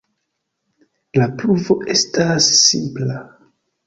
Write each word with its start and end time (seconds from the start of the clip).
La 1.19 1.27
pruvo 1.41 1.75
estas 1.97 2.47
simpla. 2.61 3.19